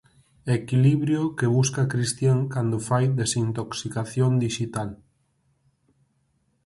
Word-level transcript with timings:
Equilibrio 0.59 1.21
que 1.37 1.47
busca 1.57 1.83
Cristian 1.93 2.39
cando 2.53 2.77
fai 2.87 3.05
desintoxicación 3.21 4.31
dixital. 4.43 4.89